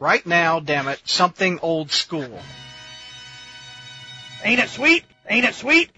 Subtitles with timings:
[0.00, 2.40] Right now, damn it, something old school.
[4.42, 5.04] Ain't it sweet?
[5.28, 5.88] Ain't it sweet?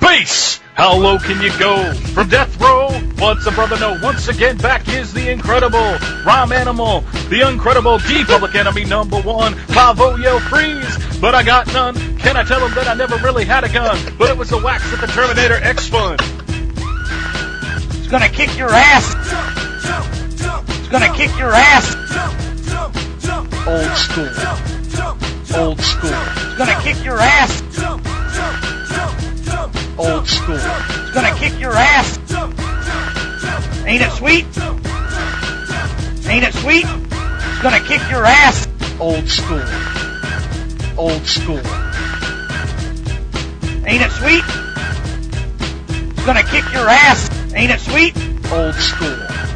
[0.00, 0.58] Bass!
[0.74, 1.92] How low can you go?
[2.14, 2.88] From death row?
[3.18, 3.98] What's a brother know?
[4.02, 9.54] Once again, back is the incredible rhyme animal, the incredible D public enemy number one,
[9.68, 11.18] Pavo Yo Freeze.
[11.20, 11.94] But I got none.
[12.18, 13.98] Can I tell him that I never really had a gun?
[14.16, 16.16] But it was the wax that the Terminator X Fun.
[17.98, 19.59] It's gonna kick your ass.
[20.90, 21.94] Gonna kick your ass.
[23.64, 24.28] Old school.
[25.56, 26.10] Old school.
[26.10, 27.62] It's gonna kick your ass.
[29.96, 30.56] Old school.
[30.56, 32.18] It's gonna kick your ass.
[33.86, 34.46] Ain't it sweet?
[36.28, 36.86] Ain't it sweet?
[36.86, 38.66] It's gonna kick your ass.
[38.98, 39.62] Old school.
[40.96, 41.62] Old school.
[43.86, 44.44] Ain't it sweet?
[46.10, 47.30] It's gonna kick your ass.
[47.54, 48.16] Ain't it sweet?
[48.50, 49.49] Old school.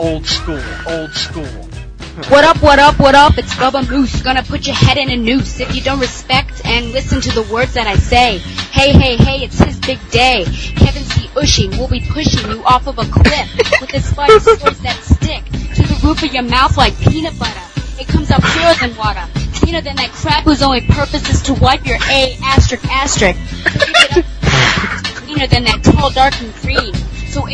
[0.00, 0.62] Old school.
[0.88, 1.44] Old school.
[2.30, 3.36] What up, what up, what up?
[3.36, 4.22] It's Bubba Moose.
[4.22, 7.42] Gonna put your head in a noose if you don't respect and listen to the
[7.52, 8.38] words that I say.
[8.72, 10.46] Hey, hey, hey, it's his big day.
[10.46, 11.28] Kevin C.
[11.36, 15.44] Ushing will be pushing you off of a cliff with his spicy words that stick
[15.44, 17.60] to the roof of your mouth like peanut butter.
[18.00, 21.52] It comes out purer than water, cleaner than that crap whose only purpose is to
[21.52, 23.38] wipe your A asterisk asterisk.
[25.20, 26.94] cleaner than that tall, dark, and green.
[27.28, 27.46] So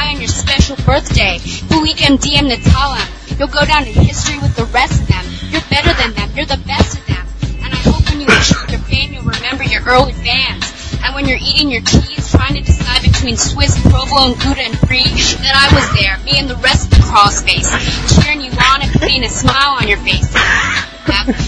[0.00, 1.38] On your special birthday.
[1.70, 2.98] Malik MDM Natala.
[3.38, 5.24] You'll go down in history with the rest of them.
[5.52, 6.28] You're better than them.
[6.34, 7.24] You're the best of them.
[7.62, 10.66] And I hope when you achieve your fame, you'll remember your early fans.
[11.04, 15.06] And when you're eating your cheese, trying to decide between Swiss, provolone, Gouda, and Brie,
[15.46, 17.70] that I was there, me and the rest of the crawl space,
[18.12, 20.28] cheering you on and putting a smile on your face.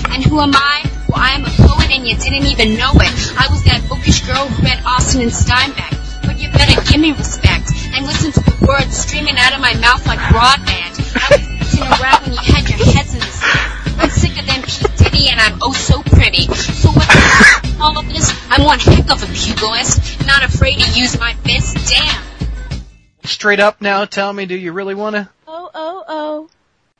[0.08, 0.86] And who am I?
[1.10, 3.12] Well, I am a poet and you didn't even know it.
[3.36, 5.98] I was that bookish girl who read Austin and Steinbeck.
[6.24, 7.51] But you better give me respect
[8.08, 10.98] to the words streaming out of my mouth like broadband.
[11.14, 14.00] I was around when you had your heads in the sand.
[14.00, 15.04] I'm sicker than P.
[15.04, 16.46] Diddy and I'm oh so pretty.
[16.52, 16.90] So
[17.80, 18.32] all of this?
[18.50, 21.76] I'm one heck of a pugilist, not afraid to use my fist.
[21.90, 22.22] Damn.
[23.24, 25.28] Straight up now, tell me, do you really want to